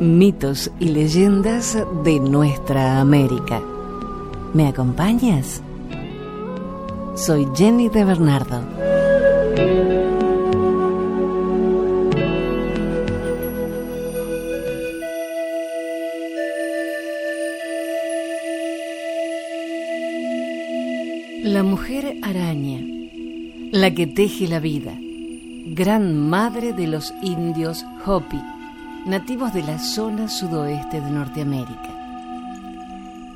mitos 0.00 0.70
y 0.80 0.86
leyendas 0.86 1.76
de 2.04 2.18
nuestra 2.20 3.00
América. 3.00 3.60
¿Me 4.54 4.66
acompañas? 4.66 5.62
Soy 7.14 7.46
Jenny 7.54 7.90
de 7.90 8.04
Bernardo. 8.04 8.62
La 21.42 21.62
mujer 21.62 22.16
araña, 22.22 22.80
la 23.70 23.94
que 23.94 24.06
teje 24.06 24.48
la 24.48 24.60
vida, 24.60 24.94
gran 25.66 26.30
madre 26.30 26.72
de 26.72 26.86
los 26.86 27.12
indios 27.22 27.84
Hopi 28.06 28.40
nativos 29.06 29.52
de 29.54 29.62
la 29.62 29.78
zona 29.78 30.28
sudoeste 30.28 31.00
de 31.00 31.10
Norteamérica. 31.10 31.96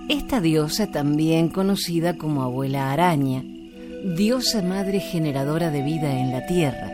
Esta 0.09 0.41
diosa, 0.41 0.87
también 0.89 1.49
conocida 1.49 2.19
como 2.19 2.43
abuela 2.43 2.93
araña, 2.93 3.43
diosa 4.17 4.63
madre 4.63 5.01
generadora 5.01 5.71
de 5.71 5.83
vida 5.83 6.19
en 6.19 6.31
la 6.31 6.47
tierra, 6.47 6.93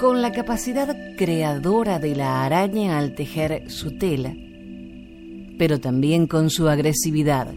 con 0.00 0.22
la 0.22 0.32
capacidad 0.32 0.96
creadora 1.16 2.00
de 2.00 2.16
la 2.16 2.44
araña 2.44 2.98
al 2.98 3.14
tejer 3.14 3.70
su 3.70 3.96
tela, 3.96 4.34
pero 5.56 5.78
también 5.78 6.26
con 6.26 6.50
su 6.50 6.68
agresividad. 6.68 7.54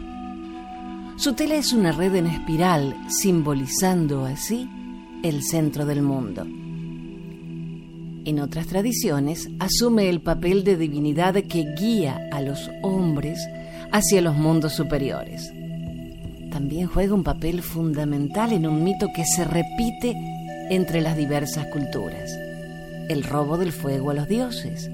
Su 1.17 1.33
tela 1.33 1.55
es 1.55 1.73
una 1.73 1.91
red 1.91 2.13
en 2.13 2.27
espiral, 2.27 2.95
simbolizando 3.07 4.25
así 4.25 4.69
el 5.23 5.41
centro 5.41 5.85
del 5.87 6.03
mundo. 6.03 6.45
En 8.25 8.39
otras 8.39 8.65
tradiciones, 8.65 9.49
asume 9.59 10.09
el 10.09 10.19
papel 10.19 10.63
de 10.63 10.77
divinidad 10.77 11.35
que 11.43 11.75
guía 11.77 12.27
a 12.31 12.41
los 12.41 12.71
hombres 12.81 13.39
hacia 13.91 14.19
los 14.19 14.35
mundos 14.35 14.73
superiores. 14.73 15.53
También 16.51 16.87
juega 16.87 17.13
un 17.13 17.23
papel 17.23 17.61
fundamental 17.61 18.51
en 18.51 18.65
un 18.65 18.83
mito 18.83 19.09
que 19.15 19.25
se 19.25 19.45
repite 19.45 20.15
entre 20.71 21.01
las 21.01 21.15
diversas 21.15 21.67
culturas, 21.67 22.31
el 23.09 23.23
robo 23.23 23.59
del 23.59 23.71
fuego 23.71 24.09
a 24.09 24.15
los 24.15 24.27
dioses. 24.27 24.89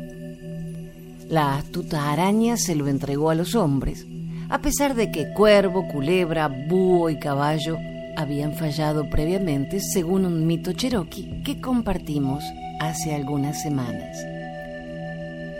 La 1.30 1.56
astuta 1.56 2.12
araña 2.12 2.58
se 2.58 2.76
lo 2.76 2.90
entregó 2.90 3.30
a 3.30 3.36
los 3.36 3.56
hombres, 3.56 4.06
a 4.50 4.60
pesar 4.60 4.94
de 4.94 5.10
que 5.10 5.32
cuervo, 5.32 5.88
culebra, 5.88 6.50
búho 6.50 7.10
y 7.10 7.18
caballo 7.18 7.78
habían 8.18 8.56
fallado 8.56 9.10
previamente 9.10 9.80
según 9.80 10.26
un 10.26 10.46
mito 10.46 10.74
cherokee 10.74 11.42
que 11.46 11.62
compartimos 11.62 12.44
hace 12.82 13.14
algunas 13.14 13.62
semanas. 13.62 14.18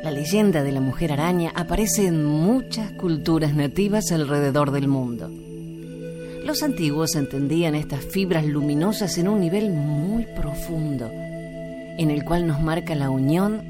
La 0.04 0.10
leyenda 0.10 0.64
de 0.64 0.72
la 0.72 0.82
mujer 0.82 1.12
araña 1.12 1.52
aparece 1.54 2.08
en 2.08 2.26
muchas 2.26 2.92
culturas 2.94 3.54
nativas 3.54 4.12
alrededor 4.12 4.72
del 4.72 4.88
mundo. 4.88 5.30
Los 6.44 6.64
antiguos 6.64 7.16
entendían 7.16 7.76
estas 7.76 8.04
fibras 8.04 8.44
luminosas 8.44 9.20
en 9.20 9.28
un 9.28 9.40
nivel 9.40 9.70
muy 9.70 10.26
profundo, 10.36 11.12
en 11.12 12.10
el 12.10 12.26
cual 12.26 12.48
nos 12.48 12.60
marca 12.60 12.96
la 12.96 13.12
unión 13.12 13.62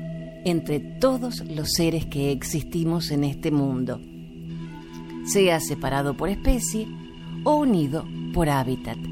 entre 0.45 0.79
todos 0.79 1.43
los 1.45 1.73
seres 1.73 2.05
que 2.05 2.31
existimos 2.31 3.11
en 3.11 3.25
este 3.25 3.51
mundo, 3.51 3.99
sea 5.25 5.59
separado 5.59 6.15
por 6.15 6.29
especie 6.29 6.87
o 7.43 7.55
unido 7.55 8.05
por 8.33 8.47
hábitat. 8.47 9.10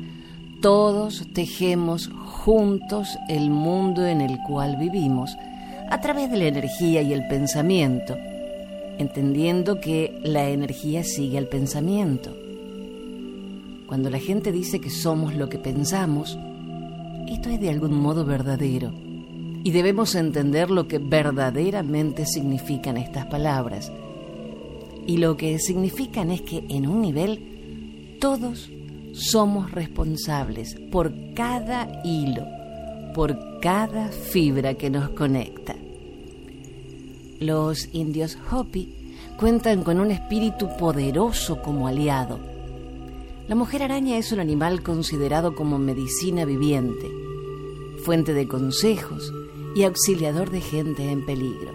Todos 0.61 1.25
tejemos 1.33 2.09
juntos 2.09 3.17
el 3.29 3.49
mundo 3.49 4.05
en 4.05 4.19
el 4.19 4.39
cual 4.45 4.75
vivimos 4.75 5.38
a 5.89 6.02
través 6.02 6.29
de 6.29 6.35
la 6.35 6.47
energía 6.47 7.02
y 7.02 7.13
el 7.13 7.25
pensamiento, 7.29 8.17
entendiendo 8.97 9.80
que 9.80 10.19
la 10.21 10.49
energía 10.49 11.05
sigue 11.05 11.37
al 11.37 11.47
pensamiento. 11.47 12.36
Cuando 13.87 14.09
la 14.09 14.20
gente 14.20 14.52
dice 14.52 14.81
que 14.81 14.89
somos 14.89 15.33
lo 15.33 15.47
que 15.47 15.59
pensamos, 15.59 16.37
esto 17.30 17.49
es 17.49 17.61
de 17.61 17.70
algún 17.70 17.93
modo 17.93 18.26
verdadero 18.26 18.91
y 19.64 19.71
debemos 19.71 20.14
entender 20.15 20.71
lo 20.71 20.89
que 20.89 20.97
verdaderamente 20.97 22.26
significan 22.26 22.97
estas 22.97 23.27
palabras. 23.27 23.93
Y 25.08 25.17
lo 25.17 25.37
que 25.37 25.58
significan 25.58 26.31
es 26.31 26.41
que 26.41 26.65
en 26.67 26.86
un 26.86 27.02
nivel 27.02 28.17
todos 28.20 28.70
somos 29.14 29.71
responsables 29.71 30.75
por 30.92 31.11
cada 31.33 32.02
hilo, 32.03 32.45
por 33.14 33.59
cada 33.59 34.09
fibra 34.09 34.73
que 34.75 34.89
nos 34.89 35.09
conecta. 35.09 35.75
Los 37.39 37.89
indios 37.93 38.37
Hopi 38.52 38.93
cuentan 39.37 39.83
con 39.83 39.99
un 39.99 40.11
espíritu 40.11 40.67
poderoso 40.77 41.61
como 41.61 41.87
aliado. 41.87 42.39
La 43.47 43.55
mujer 43.55 43.83
araña 43.83 44.17
es 44.17 44.31
un 44.31 44.39
animal 44.39 44.83
considerado 44.83 45.55
como 45.55 45.80
medicina 45.80 46.45
viviente, 46.45 47.09
fuente 48.03 48.33
de 48.33 48.47
consejos 48.47 49.33
y 49.76 49.83
auxiliador 49.83 50.49
de 50.49 50.61
gente 50.61 51.09
en 51.09 51.26
peligro. 51.26 51.73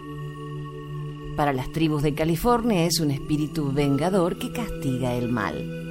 Para 1.37 1.53
las 1.53 1.73
tribus 1.73 2.03
de 2.03 2.15
California 2.15 2.85
es 2.87 3.01
un 3.01 3.11
espíritu 3.11 3.73
vengador 3.73 4.39
que 4.39 4.53
castiga 4.53 5.15
el 5.15 5.29
mal. 5.29 5.84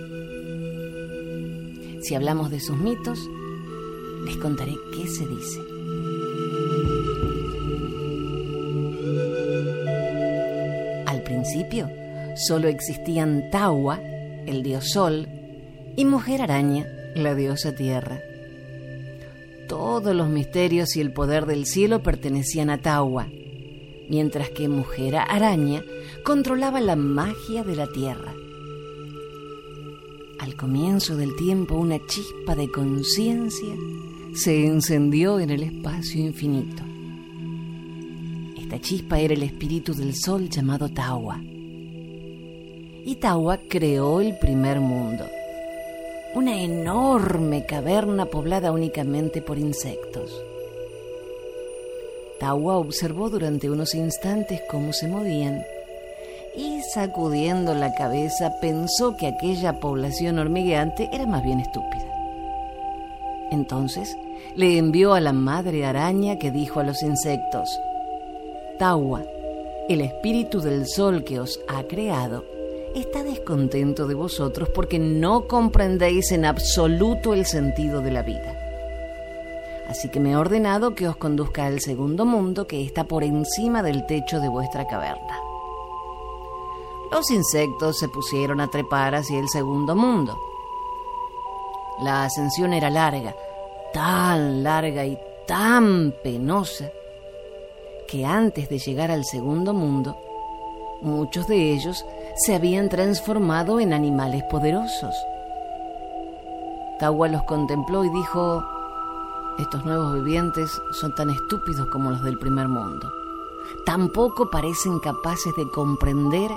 Si 2.03 2.15
hablamos 2.15 2.51
de 2.51 2.59
sus 2.59 2.77
mitos, 2.77 3.29
les 4.25 4.35
contaré 4.35 4.75
qué 4.91 5.07
se 5.07 5.25
dice. 5.25 5.61
Al 11.05 11.23
principio, 11.23 11.89
solo 12.35 12.67
existían 12.67 13.49
Tawa, 13.51 14.01
el 14.45 14.63
dios 14.63 14.89
sol, 14.89 15.29
y 15.95 16.03
Mujer 16.03 16.41
Araña, 16.41 16.85
la 17.15 17.35
diosa 17.35 17.73
tierra. 17.73 18.19
Todos 19.69 20.13
los 20.13 20.27
misterios 20.27 20.97
y 20.97 21.01
el 21.01 21.13
poder 21.13 21.45
del 21.45 21.65
cielo 21.65 22.03
pertenecían 22.03 22.69
a 22.69 22.79
Tawa, 22.79 23.29
mientras 24.09 24.49
que 24.49 24.67
Mujer 24.67 25.15
Araña 25.15 25.81
controlaba 26.25 26.81
la 26.81 26.97
magia 26.97 27.63
de 27.63 27.77
la 27.77 27.87
tierra. 27.87 28.33
Al 30.39 30.55
comienzo 30.55 31.15
del 31.15 31.35
tiempo 31.35 31.75
una 31.75 31.99
chispa 32.05 32.55
de 32.55 32.69
conciencia 32.69 33.75
se 34.33 34.65
encendió 34.65 35.39
en 35.39 35.51
el 35.51 35.63
espacio 35.63 36.21
infinito. 36.21 36.83
Esta 38.59 38.79
chispa 38.79 39.19
era 39.19 39.33
el 39.33 39.43
espíritu 39.43 39.93
del 39.93 40.15
sol 40.15 40.49
llamado 40.49 40.89
Tawa. 40.89 41.39
Y 43.05 43.15
Tawa 43.19 43.59
creó 43.69 44.21
el 44.21 44.37
primer 44.39 44.79
mundo, 44.79 45.25
una 46.35 46.61
enorme 46.61 47.65
caverna 47.65 48.25
poblada 48.25 48.71
únicamente 48.71 49.41
por 49.41 49.59
insectos. 49.59 50.31
Tawa 52.39 52.77
observó 52.77 53.29
durante 53.29 53.69
unos 53.69 53.93
instantes 53.93 54.61
cómo 54.69 54.91
se 54.93 55.07
movían 55.07 55.63
y 56.55 56.81
sacudiendo 56.81 57.73
la 57.73 57.93
cabeza 57.93 58.53
pensó 58.61 59.15
que 59.17 59.27
aquella 59.27 59.79
población 59.79 60.39
hormigueante 60.39 61.09
era 61.11 61.25
más 61.25 61.43
bien 61.43 61.59
estúpida. 61.59 62.05
Entonces 63.51 64.17
le 64.55 64.77
envió 64.77 65.13
a 65.13 65.19
la 65.19 65.33
madre 65.33 65.85
araña 65.85 66.37
que 66.37 66.51
dijo 66.51 66.79
a 66.79 66.83
los 66.83 67.01
insectos, 67.03 67.79
Tawa, 68.77 69.23
el 69.89 70.01
espíritu 70.01 70.61
del 70.61 70.87
sol 70.87 71.23
que 71.23 71.39
os 71.39 71.59
ha 71.67 71.83
creado, 71.83 72.45
está 72.95 73.23
descontento 73.23 74.07
de 74.07 74.13
vosotros 74.13 74.69
porque 74.69 74.99
no 74.99 75.47
comprendéis 75.47 76.31
en 76.31 76.45
absoluto 76.45 77.33
el 77.33 77.45
sentido 77.45 78.01
de 78.01 78.11
la 78.11 78.21
vida. 78.21 78.55
Así 79.87 80.09
que 80.09 80.19
me 80.19 80.31
he 80.31 80.35
ordenado 80.35 80.95
que 80.95 81.07
os 81.07 81.17
conduzca 81.17 81.65
al 81.65 81.79
segundo 81.79 82.25
mundo 82.25 82.65
que 82.67 82.83
está 82.83 83.03
por 83.03 83.23
encima 83.23 83.83
del 83.83 84.05
techo 84.05 84.39
de 84.39 84.47
vuestra 84.47 84.87
caverna. 84.87 85.52
Los 87.13 87.29
insectos 87.29 87.99
se 87.99 88.09
pusieron 88.09 88.59
a 88.59 88.69
trepar 88.69 89.13
hacia 89.13 89.37
el 89.37 89.47
segundo 89.47 89.95
mundo. 89.95 90.35
La 91.99 92.23
ascensión 92.23 92.73
era 92.73 92.89
larga, 92.89 93.35
tan 93.93 94.63
larga 94.63 95.05
y 95.05 95.15
tan 95.45 96.11
penosa, 96.23 96.89
que 98.07 98.25
antes 98.25 98.67
de 98.67 98.79
llegar 98.79 99.11
al 99.11 99.25
segundo 99.25 99.75
mundo, 99.75 100.17
muchos 101.03 101.45
de 101.45 101.73
ellos 101.73 102.03
se 102.35 102.55
habían 102.55 102.89
transformado 102.89 103.79
en 103.79 103.93
animales 103.93 104.41
poderosos. 104.49 105.13
Tawa 106.97 107.27
los 107.27 107.43
contempló 107.43 108.03
y 108.03 108.09
dijo, 108.09 108.63
estos 109.59 109.85
nuevos 109.85 110.15
vivientes 110.15 110.81
son 110.99 111.13
tan 111.13 111.29
estúpidos 111.29 111.87
como 111.91 112.09
los 112.09 112.23
del 112.23 112.39
primer 112.39 112.67
mundo. 112.67 113.07
Tampoco 113.85 114.49
parecen 114.49 114.97
capaces 114.97 115.55
de 115.55 115.69
comprender 115.69 116.49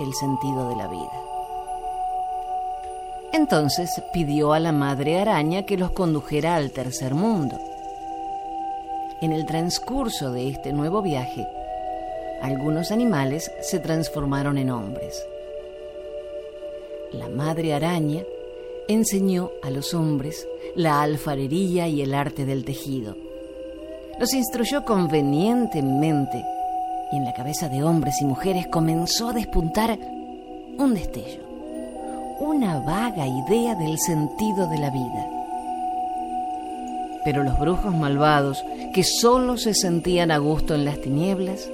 el 0.00 0.14
sentido 0.14 0.68
de 0.68 0.76
la 0.76 0.88
vida. 0.88 1.22
Entonces 3.32 4.02
pidió 4.12 4.52
a 4.52 4.60
la 4.60 4.72
madre 4.72 5.20
araña 5.20 5.64
que 5.64 5.76
los 5.76 5.90
condujera 5.90 6.56
al 6.56 6.70
tercer 6.70 7.14
mundo. 7.14 7.58
En 9.20 9.32
el 9.32 9.46
transcurso 9.46 10.32
de 10.32 10.48
este 10.48 10.72
nuevo 10.72 11.02
viaje, 11.02 11.46
algunos 12.40 12.90
animales 12.90 13.50
se 13.60 13.78
transformaron 13.78 14.58
en 14.58 14.70
hombres. 14.70 15.22
La 17.12 17.28
madre 17.28 17.74
araña 17.74 18.24
enseñó 18.88 19.50
a 19.62 19.70
los 19.70 19.94
hombres 19.94 20.46
la 20.74 21.02
alfarería 21.02 21.88
y 21.88 22.02
el 22.02 22.14
arte 22.14 22.44
del 22.44 22.64
tejido. 22.64 23.16
Los 24.18 24.32
instruyó 24.34 24.84
convenientemente 24.84 26.44
y 27.12 27.16
en 27.16 27.24
la 27.24 27.32
cabeza 27.32 27.68
de 27.68 27.82
hombres 27.82 28.20
y 28.20 28.24
mujeres 28.24 28.66
comenzó 28.66 29.28
a 29.28 29.32
despuntar 29.32 29.98
un 30.78 30.94
destello, 30.94 31.42
una 32.40 32.80
vaga 32.80 33.26
idea 33.26 33.74
del 33.74 33.98
sentido 33.98 34.68
de 34.68 34.78
la 34.78 34.90
vida. 34.90 35.30
Pero 37.24 37.42
los 37.42 37.58
brujos 37.58 37.94
malvados, 37.94 38.64
que 38.92 39.02
solo 39.04 39.56
se 39.56 39.74
sentían 39.74 40.30
a 40.30 40.38
gusto 40.38 40.74
en 40.74 40.84
las 40.84 41.00
tinieblas, 41.00 41.68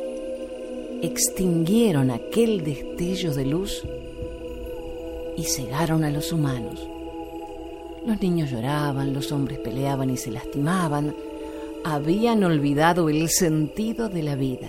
extinguieron 1.03 2.11
aquel 2.11 2.65
destello 2.65 3.35
de 3.35 3.45
luz 3.45 3.83
y 5.37 5.45
cegaron 5.45 6.05
a 6.05 6.11
los 6.11 6.33
humanos. 6.33 6.87
Los 8.07 8.21
niños 8.21 8.51
lloraban, 8.51 9.13
los 9.13 9.31
hombres 9.31 9.59
peleaban 9.59 10.11
y 10.11 10.17
se 10.17 10.31
lastimaban. 10.31 11.15
Habían 11.85 12.43
olvidado 12.45 13.09
el 13.09 13.29
sentido 13.29 14.09
de 14.09 14.23
la 14.23 14.35
vida. 14.35 14.69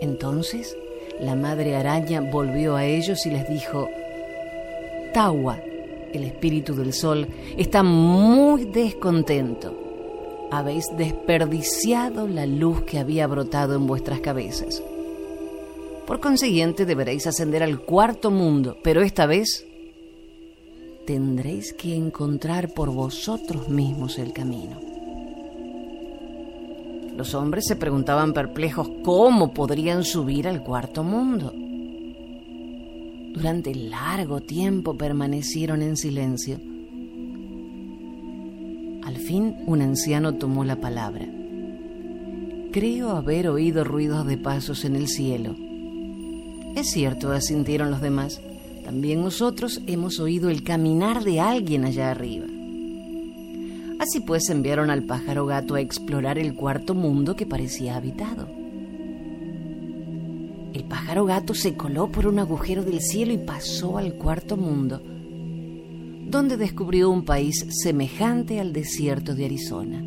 Entonces 0.00 0.76
la 1.20 1.34
madre 1.34 1.76
araña 1.76 2.20
volvió 2.20 2.76
a 2.76 2.84
ellos 2.84 3.24
y 3.26 3.30
les 3.30 3.48
dijo, 3.48 3.88
Tawa, 5.14 5.58
el 6.12 6.24
espíritu 6.24 6.74
del 6.74 6.92
sol, 6.92 7.26
está 7.56 7.82
muy 7.82 8.64
descontento. 8.64 9.74
Habéis 10.50 10.84
desperdiciado 10.96 12.28
la 12.28 12.46
luz 12.46 12.82
que 12.82 12.98
había 12.98 13.26
brotado 13.26 13.74
en 13.74 13.86
vuestras 13.86 14.20
cabezas. 14.20 14.82
Por 16.06 16.20
consiguiente, 16.20 16.86
deberéis 16.86 17.26
ascender 17.26 17.62
al 17.62 17.80
cuarto 17.80 18.30
mundo, 18.30 18.76
pero 18.82 19.02
esta 19.02 19.26
vez 19.26 19.66
tendréis 21.04 21.72
que 21.72 21.96
encontrar 21.96 22.74
por 22.74 22.90
vosotros 22.90 23.68
mismos 23.68 24.18
el 24.18 24.32
camino. 24.32 24.95
Los 27.16 27.34
hombres 27.34 27.64
se 27.66 27.76
preguntaban 27.76 28.34
perplejos 28.34 28.90
cómo 29.02 29.54
podrían 29.54 30.04
subir 30.04 30.46
al 30.46 30.62
cuarto 30.62 31.02
mundo. 31.02 31.52
Durante 33.32 33.74
largo 33.74 34.40
tiempo 34.40 34.96
permanecieron 34.96 35.80
en 35.80 35.96
silencio. 35.96 36.58
Al 39.02 39.16
fin 39.16 39.56
un 39.66 39.80
anciano 39.80 40.34
tomó 40.34 40.64
la 40.64 40.76
palabra. 40.76 41.26
Creo 42.72 43.10
haber 43.10 43.48
oído 43.48 43.84
ruidos 43.84 44.26
de 44.26 44.36
pasos 44.36 44.84
en 44.84 44.96
el 44.96 45.08
cielo. 45.08 45.54
Es 46.74 46.90
cierto, 46.90 47.32
asintieron 47.32 47.90
los 47.90 48.02
demás. 48.02 48.42
También 48.84 49.22
nosotros 49.22 49.80
hemos 49.86 50.20
oído 50.20 50.50
el 50.50 50.62
caminar 50.62 51.24
de 51.24 51.40
alguien 51.40 51.86
allá 51.86 52.10
arriba. 52.10 52.46
Así 54.06 54.20
pues 54.20 54.48
enviaron 54.50 54.90
al 54.90 55.02
pájaro 55.02 55.46
gato 55.46 55.74
a 55.74 55.80
explorar 55.80 56.38
el 56.38 56.54
cuarto 56.54 56.94
mundo 56.94 57.34
que 57.34 57.44
parecía 57.44 57.96
habitado. 57.96 58.46
El 60.72 60.84
pájaro 60.84 61.24
gato 61.24 61.54
se 61.54 61.74
coló 61.74 62.12
por 62.12 62.28
un 62.28 62.38
agujero 62.38 62.84
del 62.84 63.00
cielo 63.00 63.32
y 63.32 63.38
pasó 63.38 63.98
al 63.98 64.14
cuarto 64.14 64.56
mundo, 64.56 65.02
donde 66.30 66.56
descubrió 66.56 67.10
un 67.10 67.24
país 67.24 67.66
semejante 67.82 68.60
al 68.60 68.72
desierto 68.72 69.34
de 69.34 69.44
Arizona. 69.44 70.04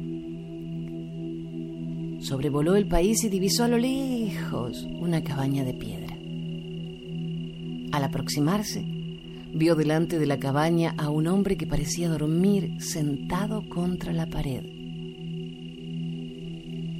Sobrevoló 2.21 2.77
el 2.77 2.87
país 2.87 3.21
y 3.25 3.29
divisó 3.29 3.65
a 3.65 3.67
lo 3.67 3.77
lejos 3.77 4.87
una 4.97 5.21
cabaña 5.25 5.65
de 5.65 5.73
piedra. 5.73 6.15
Al 7.91 8.03
aproximarse, 8.05 8.98
vio 9.53 9.75
delante 9.75 10.19
de 10.19 10.25
la 10.25 10.39
cabaña 10.39 10.93
a 10.97 11.09
un 11.09 11.27
hombre 11.27 11.57
que 11.57 11.67
parecía 11.67 12.09
dormir 12.09 12.81
sentado 12.81 13.67
contra 13.67 14.13
la 14.13 14.25
pared. 14.27 14.63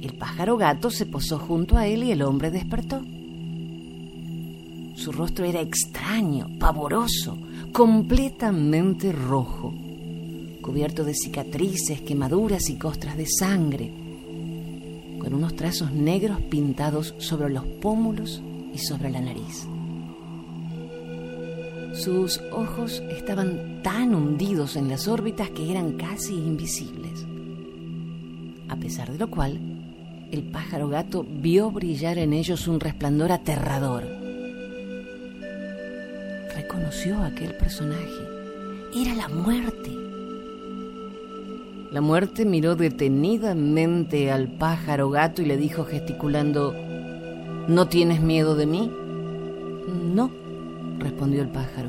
El 0.02 0.14
pájaro 0.18 0.56
gato 0.56 0.90
se 0.90 1.06
posó 1.06 1.38
junto 1.38 1.76
a 1.76 1.86
él 1.86 2.04
y 2.04 2.12
el 2.12 2.22
hombre 2.22 2.50
despertó. 2.50 3.02
Su 4.94 5.12
rostro 5.12 5.44
era 5.44 5.60
extraño, 5.60 6.48
pavoroso, 6.58 7.38
completamente 7.72 9.12
rojo, 9.12 9.74
cubierto 10.60 11.04
de 11.04 11.14
cicatrices, 11.14 12.00
quemaduras 12.02 12.68
y 12.68 12.76
costras 12.76 13.16
de 13.16 13.26
sangre, 13.26 13.92
con 15.18 15.34
unos 15.34 15.54
trazos 15.54 15.92
negros 15.92 16.40
pintados 16.42 17.14
sobre 17.18 17.50
los 17.50 17.64
pómulos 17.64 18.42
y 18.74 18.78
sobre 18.78 19.10
la 19.10 19.20
nariz. 19.20 19.69
Sus 22.00 22.40
ojos 22.50 23.02
estaban 23.10 23.82
tan 23.82 24.14
hundidos 24.14 24.76
en 24.76 24.88
las 24.88 25.06
órbitas 25.06 25.50
que 25.50 25.70
eran 25.70 25.98
casi 25.98 26.32
invisibles. 26.32 27.26
A 28.70 28.76
pesar 28.76 29.12
de 29.12 29.18
lo 29.18 29.28
cual, 29.30 29.60
el 30.32 30.44
pájaro 30.44 30.88
gato 30.88 31.26
vio 31.28 31.70
brillar 31.70 32.16
en 32.16 32.32
ellos 32.32 32.68
un 32.68 32.80
resplandor 32.80 33.32
aterrador. 33.32 34.06
Reconoció 36.56 37.18
a 37.18 37.26
aquel 37.26 37.54
personaje. 37.56 38.24
Era 38.96 39.14
la 39.14 39.28
muerte. 39.28 39.90
La 41.92 42.00
muerte 42.00 42.46
miró 42.46 42.76
detenidamente 42.76 44.30
al 44.30 44.48
pájaro 44.48 45.10
gato 45.10 45.42
y 45.42 45.44
le 45.44 45.58
dijo 45.58 45.84
gesticulando, 45.84 46.74
¿No 47.68 47.88
tienes 47.88 48.22
miedo 48.22 48.56
de 48.56 48.64
mí? 48.64 48.90
Respondió 51.00 51.40
el 51.40 51.48
pájaro. 51.48 51.88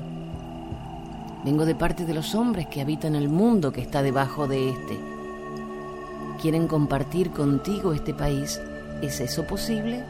Vengo 1.43 1.65
de 1.65 1.75
parte 1.75 2.05
de 2.05 2.13
los 2.13 2.33
hombres 2.33 2.67
que 2.67 2.81
habitan 2.81 3.13
el 3.13 3.27
mundo 3.27 3.73
que 3.73 3.81
está 3.81 4.01
debajo 4.01 4.47
de 4.47 4.69
este. 4.69 4.97
¿Quieren 6.41 6.67
compartir 6.67 7.31
contigo 7.31 7.93
este 7.93 8.13
país? 8.13 8.61
¿Es 9.01 9.19
eso 9.19 9.43
posible? 9.43 10.01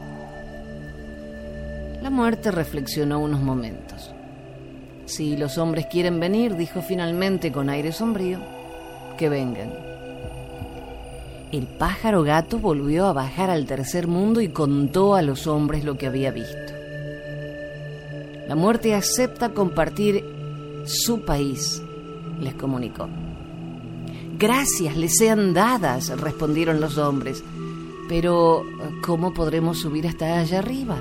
La 2.01 2.09
muerte 2.09 2.51
reflexionó 2.51 3.19
unos 3.19 3.41
momentos. 3.41 4.11
Si 5.05 5.35
los 5.35 5.57
hombres 5.57 5.87
quieren 5.87 6.19
venir, 6.19 6.55
dijo 6.55 6.81
finalmente 6.81 7.51
con 7.51 7.69
aire 7.69 7.91
sombrío, 7.91 8.39
que 9.17 9.29
vengan. 9.29 9.71
El 11.51 11.65
pájaro 11.65 12.23
gato 12.23 12.59
volvió 12.59 13.07
a 13.07 13.13
bajar 13.13 13.49
al 13.49 13.65
tercer 13.65 14.07
mundo 14.07 14.41
y 14.41 14.49
contó 14.49 15.15
a 15.15 15.21
los 15.21 15.47
hombres 15.47 15.83
lo 15.83 15.97
que 15.97 16.07
había 16.07 16.31
visto. 16.31 16.80
La 18.51 18.57
muerte 18.57 18.93
acepta 18.93 19.53
compartir 19.53 20.25
su 20.83 21.21
país, 21.21 21.81
les 22.37 22.53
comunicó. 22.53 23.07
Gracias 24.37 24.97
les 24.97 25.15
sean 25.15 25.53
dadas, 25.53 26.09
respondieron 26.19 26.81
los 26.81 26.97
hombres. 26.97 27.45
Pero, 28.09 28.65
¿cómo 29.05 29.33
podremos 29.33 29.79
subir 29.79 30.05
hasta 30.05 30.37
allá 30.37 30.59
arriba? 30.59 30.97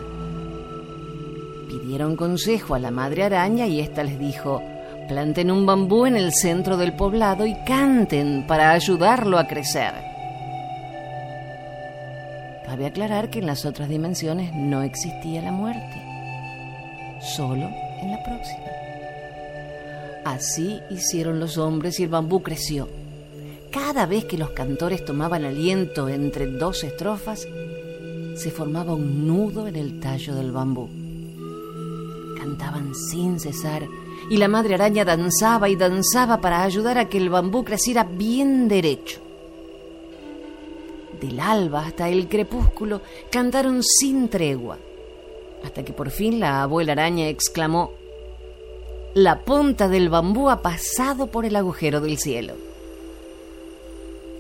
Pidieron 1.68 2.14
consejo 2.14 2.76
a 2.76 2.78
la 2.78 2.92
madre 2.92 3.24
araña 3.24 3.66
y 3.66 3.80
ésta 3.80 4.04
les 4.04 4.20
dijo, 4.20 4.62
planten 5.08 5.50
un 5.50 5.66
bambú 5.66 6.06
en 6.06 6.16
el 6.16 6.32
centro 6.32 6.76
del 6.76 6.94
poblado 6.94 7.46
y 7.46 7.56
canten 7.66 8.46
para 8.46 8.70
ayudarlo 8.70 9.38
a 9.38 9.48
crecer. 9.48 9.94
Cabe 12.64 12.86
aclarar 12.86 13.28
que 13.28 13.40
en 13.40 13.46
las 13.46 13.64
otras 13.64 13.88
dimensiones 13.88 14.54
no 14.54 14.82
existía 14.82 15.42
la 15.42 15.50
muerte 15.50 16.09
solo 17.20 17.68
en 18.02 18.10
la 18.10 18.22
próxima. 18.22 18.64
Así 20.24 20.80
hicieron 20.90 21.40
los 21.40 21.58
hombres 21.58 21.98
y 22.00 22.04
el 22.04 22.08
bambú 22.08 22.42
creció. 22.42 22.88
Cada 23.70 24.06
vez 24.06 24.24
que 24.24 24.38
los 24.38 24.50
cantores 24.50 25.04
tomaban 25.04 25.44
aliento 25.44 26.08
entre 26.08 26.46
dos 26.46 26.82
estrofas, 26.84 27.46
se 28.34 28.50
formaba 28.50 28.94
un 28.94 29.26
nudo 29.26 29.68
en 29.68 29.76
el 29.76 30.00
tallo 30.00 30.34
del 30.34 30.50
bambú. 30.50 30.88
Cantaban 32.36 32.94
sin 32.94 33.38
cesar 33.38 33.86
y 34.30 34.36
la 34.36 34.48
madre 34.48 34.74
araña 34.74 35.04
danzaba 35.04 35.68
y 35.68 35.76
danzaba 35.76 36.40
para 36.40 36.62
ayudar 36.62 36.98
a 36.98 37.08
que 37.08 37.18
el 37.18 37.30
bambú 37.30 37.64
creciera 37.64 38.04
bien 38.04 38.68
derecho. 38.68 39.20
Del 41.20 41.38
alba 41.38 41.86
hasta 41.86 42.08
el 42.08 42.28
crepúsculo 42.28 43.02
cantaron 43.30 43.82
sin 43.82 44.28
tregua 44.28 44.78
hasta 45.64 45.84
que 45.84 45.92
por 45.92 46.10
fin 46.10 46.40
la 46.40 46.62
abuela 46.62 46.92
araña 46.92 47.28
exclamó, 47.28 47.92
La 49.14 49.40
punta 49.40 49.88
del 49.88 50.08
bambú 50.08 50.50
ha 50.50 50.62
pasado 50.62 51.26
por 51.28 51.44
el 51.44 51.56
agujero 51.56 52.00
del 52.00 52.18
cielo. 52.18 52.54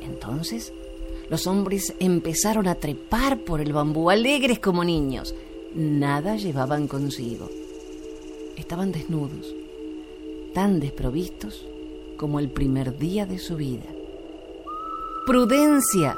Entonces 0.02 0.72
los 1.28 1.46
hombres 1.46 1.94
empezaron 2.00 2.66
a 2.66 2.74
trepar 2.74 3.38
por 3.38 3.60
el 3.60 3.72
bambú, 3.72 4.10
alegres 4.10 4.58
como 4.58 4.82
niños. 4.82 5.34
Nada 5.74 6.36
llevaban 6.36 6.88
consigo. 6.88 7.48
Estaban 8.56 8.92
desnudos, 8.92 9.54
tan 10.54 10.80
desprovistos 10.80 11.64
como 12.16 12.40
el 12.40 12.50
primer 12.50 12.98
día 12.98 13.26
de 13.26 13.38
su 13.38 13.56
vida. 13.56 13.86
¡Prudencia! 15.26 16.16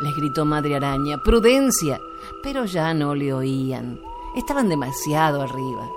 les 0.00 0.14
gritó 0.14 0.44
Madre 0.44 0.76
Araña. 0.76 1.16
¡Prudencia! 1.22 1.98
pero 2.42 2.64
ya 2.64 2.94
no 2.94 3.14
le 3.14 3.32
oían. 3.32 3.98
Estaban 4.36 4.68
demasiado 4.68 5.40
arriba. 5.40 5.88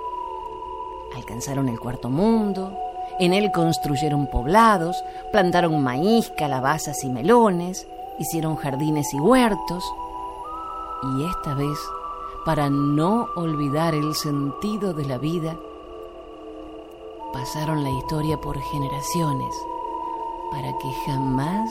Alcanzaron 1.14 1.68
el 1.68 1.78
cuarto 1.78 2.08
mundo, 2.08 2.72
en 3.18 3.34
él 3.34 3.52
construyeron 3.52 4.28
poblados, 4.28 5.04
plantaron 5.30 5.82
maíz, 5.82 6.32
calabazas 6.38 7.04
y 7.04 7.10
melones, 7.10 7.86
hicieron 8.18 8.56
jardines 8.56 9.12
y 9.12 9.20
huertos. 9.20 9.84
Y 11.02 11.26
esta 11.26 11.52
vez, 11.52 11.78
para 12.46 12.70
no 12.70 13.28
olvidar 13.36 13.94
el 13.94 14.14
sentido 14.14 14.94
de 14.94 15.04
la 15.04 15.18
vida, 15.18 15.58
pasaron 17.34 17.84
la 17.84 17.90
historia 17.90 18.38
por 18.38 18.58
generaciones 18.58 19.54
para 20.50 20.72
que 20.78 20.90
jamás 21.04 21.70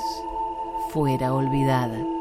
fuera 0.92 1.34
olvidada. 1.34 2.19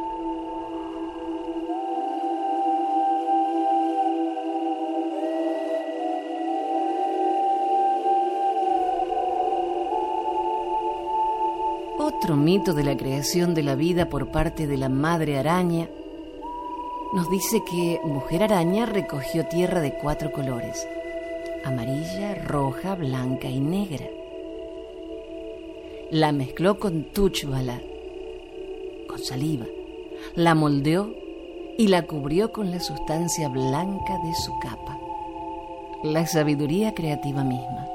Mito 12.36 12.74
de 12.74 12.84
la 12.84 12.96
creación 12.96 13.54
de 13.54 13.62
la 13.62 13.74
vida 13.74 14.08
por 14.08 14.28
parte 14.28 14.66
de 14.66 14.76
la 14.76 14.88
madre 14.88 15.38
araña 15.38 15.88
nos 17.14 17.30
dice 17.30 17.62
que 17.64 18.00
Mujer 18.04 18.42
Araña 18.42 18.84
recogió 18.84 19.46
tierra 19.46 19.80
de 19.80 19.94
cuatro 19.94 20.30
colores, 20.30 20.86
amarilla, 21.64 22.34
roja, 22.34 22.94
blanca 22.94 23.48
y 23.48 23.60
negra. 23.60 24.06
La 26.10 26.32
mezcló 26.32 26.78
con 26.78 27.04
tuchbala, 27.04 27.80
con 29.08 29.18
saliva, 29.18 29.66
la 30.34 30.54
moldeó 30.54 31.14
y 31.78 31.88
la 31.88 32.02
cubrió 32.02 32.52
con 32.52 32.70
la 32.70 32.80
sustancia 32.80 33.48
blanca 33.48 34.18
de 34.24 34.34
su 34.34 34.58
capa, 34.58 34.98
la 36.02 36.26
sabiduría 36.26 36.94
creativa 36.94 37.42
misma. 37.42 37.87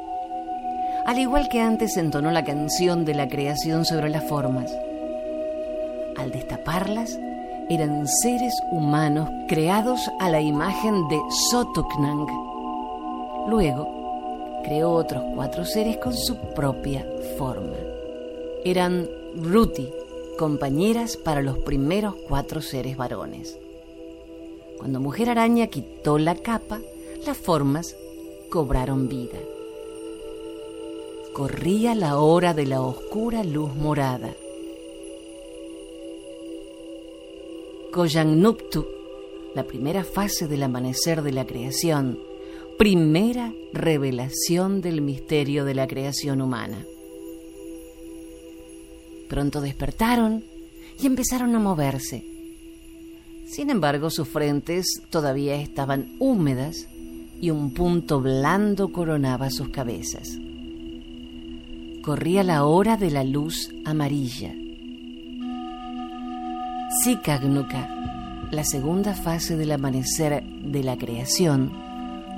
Al 1.05 1.19
igual 1.19 1.49
que 1.49 1.59
antes 1.59 1.97
entonó 1.97 2.31
la 2.31 2.45
canción 2.45 3.03
de 3.03 3.13
la 3.13 3.27
creación 3.27 3.83
sobre 3.83 4.09
las 4.09 4.23
formas. 4.23 4.71
Al 6.15 6.31
destaparlas, 6.31 7.19
eran 7.69 8.07
seres 8.07 8.53
humanos 8.71 9.29
creados 9.47 9.99
a 10.19 10.29
la 10.29 10.39
imagen 10.39 11.07
de 11.09 11.19
Sotoknang. 11.51 12.25
Luego, 13.49 14.61
creó 14.63 14.91
otros 14.91 15.23
cuatro 15.35 15.65
seres 15.65 15.97
con 15.97 16.15
su 16.15 16.37
propia 16.53 17.05
forma. 17.37 17.75
Eran 18.63 19.09
Ruti, 19.35 19.89
compañeras 20.37 21.17
para 21.17 21.41
los 21.41 21.57
primeros 21.59 22.15
cuatro 22.29 22.61
seres 22.61 22.95
varones. 22.95 23.57
Cuando 24.77 25.01
Mujer 25.01 25.29
Araña 25.29 25.67
quitó 25.67 26.17
la 26.17 26.35
capa, 26.35 26.79
las 27.25 27.37
formas 27.37 27.95
cobraron 28.49 29.09
vida. 29.09 29.39
Corría 31.33 31.95
la 31.95 32.19
hora 32.19 32.53
de 32.53 32.67
la 32.67 32.83
oscura 32.83 33.43
luz 33.43 33.73
morada. 33.75 34.35
Koyangnuptu, 37.91 38.85
la 39.55 39.63
primera 39.63 40.03
fase 40.03 40.47
del 40.47 40.61
amanecer 40.61 41.23
de 41.23 41.31
la 41.31 41.47
creación, 41.47 42.19
primera 42.77 43.51
revelación 43.73 44.81
del 44.81 45.01
misterio 45.01 45.65
de 45.65 45.73
la 45.73 45.87
creación 45.87 46.39
humana. 46.39 46.85
Pronto 49.27 49.59
despertaron 49.59 50.43
y 51.01 51.07
empezaron 51.07 51.55
a 51.55 51.59
moverse. 51.59 52.23
Sin 53.47 53.71
embargo, 53.71 54.11
sus 54.11 54.27
frentes 54.27 54.85
todavía 55.09 55.55
estaban 55.55 56.15
húmedas 56.19 56.87
y 57.41 57.49
un 57.49 57.73
punto 57.73 58.21
blando 58.21 58.91
coronaba 58.91 59.49
sus 59.49 59.69
cabezas. 59.69 60.37
Corría 62.03 62.43
la 62.43 62.65
hora 62.65 62.97
de 62.97 63.09
la 63.09 63.23
luz 63.23 63.71
amarilla. 63.85 64.53
Sikagnuka, 67.03 67.89
la 68.51 68.63
segunda 68.63 69.15
fase 69.15 69.57
del 69.57 69.71
amanecer 69.71 70.43
de 70.43 70.83
la 70.83 70.97
creación, 70.97 71.71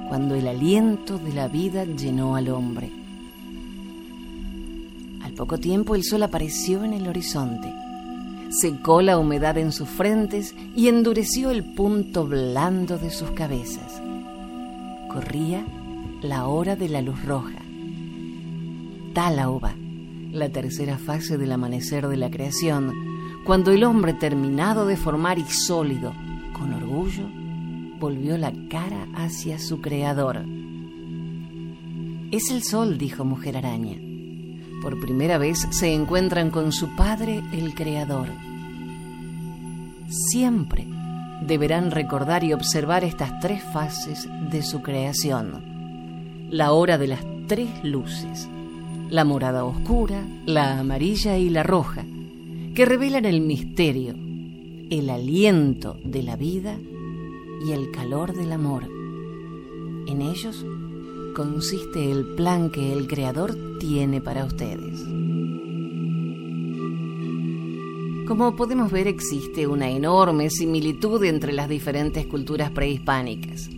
cuando 0.07 0.35
el 0.35 0.47
aliento 0.47 1.17
de 1.17 1.33
la 1.33 1.49
vida 1.49 1.83
llenó 1.83 2.37
al 2.37 2.49
hombre 2.49 2.89
poco 5.35 5.57
tiempo 5.57 5.95
el 5.95 6.03
sol 6.03 6.23
apareció 6.23 6.83
en 6.83 6.93
el 6.93 7.07
horizonte. 7.07 7.71
Secó 8.49 9.01
la 9.01 9.17
humedad 9.17 9.57
en 9.57 9.71
sus 9.71 9.89
frentes 9.89 10.55
y 10.75 10.87
endureció 10.87 11.51
el 11.51 11.63
punto 11.63 12.25
blando 12.25 12.97
de 12.97 13.11
sus 13.11 13.31
cabezas. 13.31 14.01
Corría 15.09 15.65
la 16.21 16.47
hora 16.47 16.75
de 16.75 16.89
la 16.89 17.01
luz 17.01 17.23
roja. 17.25 17.64
Talauba, 19.15 19.73
la 20.31 20.49
tercera 20.49 20.99
fase 20.99 21.39
del 21.39 21.51
amanecer 21.51 22.07
de 22.07 22.17
la 22.17 22.29
creación, 22.29 22.93
cuando 23.45 23.71
el 23.71 23.83
hombre 23.83 24.13
terminado 24.13 24.85
de 24.85 24.97
formar 24.97 25.39
y 25.39 25.45
sólido, 25.45 26.13
con 26.53 26.71
orgullo, 26.71 27.23
volvió 27.99 28.37
la 28.37 28.53
cara 28.69 29.07
hacia 29.15 29.57
su 29.57 29.81
creador. 29.81 30.45
Es 32.29 32.51
el 32.51 32.61
sol, 32.61 32.99
dijo 32.99 33.25
Mujer 33.25 33.57
Araña 33.57 34.05
por 34.85 34.99
primera 34.99 35.39
vez 35.39 35.67
se 35.71 35.91
encuentran 35.91 36.51
con 36.51 36.71
su 36.71 36.95
Padre 36.95 37.41
el 37.51 37.73
Creador. 37.73 38.27
Siempre 40.07 40.85
deberán 41.41 41.89
recordar 41.89 42.43
y 42.43 42.53
observar 42.53 43.03
estas 43.03 43.39
tres 43.39 43.63
fases 43.63 44.29
de 44.51 44.61
su 44.61 44.83
creación. 44.83 46.47
La 46.51 46.71
hora 46.71 46.99
de 46.99 47.07
las 47.07 47.21
tres 47.47 47.67
luces, 47.83 48.47
la 49.09 49.23
morada 49.23 49.65
oscura, 49.65 50.25
la 50.45 50.79
amarilla 50.79 51.37
y 51.37 51.49
la 51.49 51.63
roja, 51.63 52.05
que 52.73 52.85
revelan 52.85 53.25
el 53.25 53.41
misterio, 53.41 54.13
el 54.89 55.09
aliento 55.09 55.97
de 56.03 56.23
la 56.23 56.35
vida 56.35 56.77
y 57.65 57.71
el 57.71 57.91
calor 57.91 58.33
del 58.33 58.51
amor. 58.51 58.83
En 60.07 60.21
ellos 60.21 60.65
consiste 61.35 62.11
el 62.11 62.25
plan 62.35 62.69
que 62.69 62.93
el 62.93 63.07
Creador 63.07 63.55
tiene 63.79 64.21
para 64.21 64.45
ustedes. 64.45 65.03
Como 68.27 68.55
podemos 68.55 68.91
ver, 68.91 69.07
existe 69.07 69.67
una 69.67 69.89
enorme 69.89 70.49
similitud 70.49 71.23
entre 71.25 71.53
las 71.53 71.69
diferentes 71.69 72.25
culturas 72.25 72.71
prehispánicas. 72.71 73.69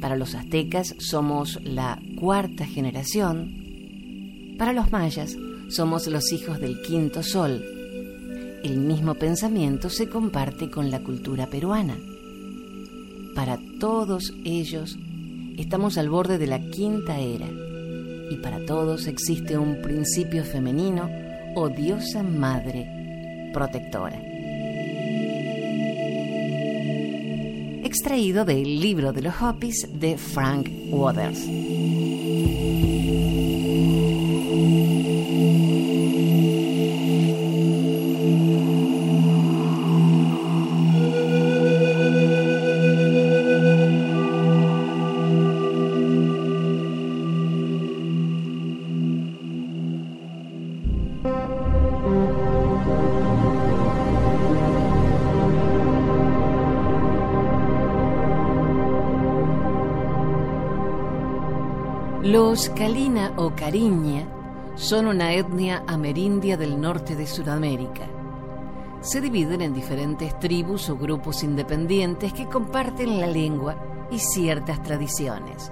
Para 0.00 0.16
los 0.16 0.34
aztecas 0.34 0.94
somos 0.98 1.58
la 1.64 1.98
cuarta 2.18 2.66
generación. 2.66 3.59
Para 4.60 4.74
los 4.74 4.92
mayas 4.92 5.38
somos 5.70 6.06
los 6.06 6.32
hijos 6.32 6.60
del 6.60 6.82
quinto 6.82 7.22
sol. 7.22 7.64
El 8.62 8.76
mismo 8.76 9.14
pensamiento 9.14 9.88
se 9.88 10.10
comparte 10.10 10.68
con 10.68 10.90
la 10.90 11.00
cultura 11.00 11.46
peruana. 11.46 11.96
Para 13.34 13.58
todos 13.80 14.34
ellos 14.44 14.98
estamos 15.56 15.96
al 15.96 16.10
borde 16.10 16.36
de 16.36 16.46
la 16.46 16.60
quinta 16.60 17.18
era 17.18 17.48
y 18.30 18.36
para 18.42 18.62
todos 18.66 19.06
existe 19.06 19.56
un 19.56 19.80
principio 19.80 20.44
femenino 20.44 21.08
o 21.54 21.70
diosa 21.70 22.22
madre 22.22 22.86
protectora. 23.54 24.20
Extraído 27.82 28.44
del 28.44 28.78
libro 28.78 29.14
de 29.14 29.22
los 29.22 29.40
Hopis 29.40 29.88
de 29.90 30.18
Frank 30.18 30.68
Waters. 30.90 31.48
Los 62.50 62.68
Kalina 62.70 63.32
o 63.36 63.54
Cariña 63.54 64.26
son 64.74 65.06
una 65.06 65.34
etnia 65.34 65.84
amerindia 65.86 66.56
del 66.56 66.80
norte 66.80 67.14
de 67.14 67.24
Sudamérica. 67.24 68.08
Se 69.02 69.20
dividen 69.20 69.60
en 69.60 69.72
diferentes 69.72 70.36
tribus 70.40 70.90
o 70.90 70.96
grupos 70.96 71.44
independientes 71.44 72.32
que 72.32 72.48
comparten 72.48 73.20
la 73.20 73.28
lengua 73.28 74.08
y 74.10 74.18
ciertas 74.18 74.82
tradiciones. 74.82 75.70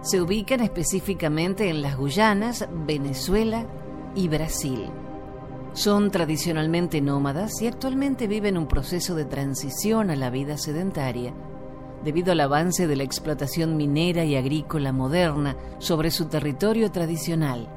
Se 0.00 0.22
ubican 0.22 0.60
específicamente 0.60 1.68
en 1.68 1.82
las 1.82 1.98
Guyanas, 1.98 2.66
Venezuela 2.86 3.66
y 4.14 4.28
Brasil. 4.28 4.88
Son 5.74 6.10
tradicionalmente 6.10 7.02
nómadas 7.02 7.60
y 7.60 7.66
actualmente 7.66 8.26
viven 8.28 8.56
un 8.56 8.66
proceso 8.66 9.14
de 9.14 9.26
transición 9.26 10.08
a 10.08 10.16
la 10.16 10.30
vida 10.30 10.56
sedentaria 10.56 11.34
debido 12.04 12.32
al 12.32 12.40
avance 12.40 12.86
de 12.86 12.96
la 12.96 13.02
explotación 13.02 13.76
minera 13.76 14.24
y 14.24 14.36
agrícola 14.36 14.92
moderna 14.92 15.56
sobre 15.78 16.10
su 16.10 16.26
territorio 16.26 16.90
tradicional. 16.90 17.68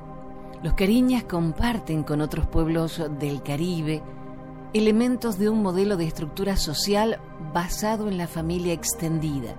Los 0.63 0.73
cariñas 0.73 1.23
comparten 1.23 2.03
con 2.03 2.21
otros 2.21 2.47
pueblos 2.47 3.01
del 3.19 3.43
Caribe 3.43 4.01
elementos 4.75 5.37
de 5.37 5.47
un 5.47 5.63
modelo 5.63 5.95
de 5.95 6.05
estructura 6.05 6.57
social 6.57 7.21
basado 7.53 8.09
en 8.09 8.17
la 8.17 8.27
familia 8.27 8.73
extendida, 8.73 9.55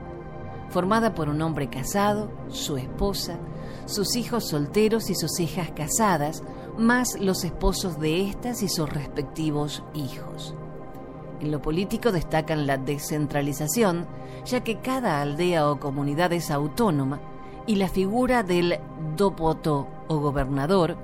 formada 0.69 1.15
por 1.15 1.31
un 1.31 1.41
hombre 1.41 1.71
casado, 1.71 2.31
su 2.49 2.77
esposa, 2.77 3.39
sus 3.87 4.15
hijos 4.15 4.49
solteros 4.49 5.09
y 5.09 5.15
sus 5.15 5.41
hijas 5.41 5.71
casadas, 5.71 6.43
más 6.77 7.19
los 7.19 7.45
esposos 7.45 7.99
de 7.99 8.29
estas 8.29 8.63
y 8.63 8.69
sus 8.69 8.91
respectivos 8.91 9.83
hijos. 9.95 10.55
En 11.41 11.51
lo 11.51 11.61
político 11.61 12.13
destacan 12.13 12.67
la 12.67 12.79
descentralización, 12.79 14.07
ya 14.45 14.63
que 14.65 14.81
cada 14.81 15.21
aldea 15.21 15.71
o 15.71 15.79
comunidad 15.79 16.33
es 16.33 16.51
autónoma, 16.51 17.21
y 17.67 17.77
la 17.77 17.89
figura 17.89 18.43
del 18.43 18.79
dopoto 19.17 19.89
o 20.09 20.19
gobernador, 20.19 20.97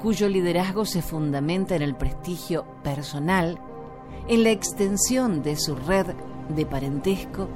cuyo 0.00 0.28
liderazgo 0.28 0.84
se 0.84 1.02
fundamenta 1.02 1.74
en 1.74 1.82
el 1.82 1.94
prestigio 1.94 2.64
personal, 2.82 3.58
en 4.28 4.44
la 4.44 4.50
extensión 4.50 5.42
de 5.42 5.56
su 5.56 5.74
red 5.74 6.06
de 6.48 6.66
parentesco 6.66 7.48